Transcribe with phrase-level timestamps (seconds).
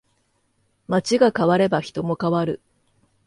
[0.89, 2.59] 街が変われば人も変わる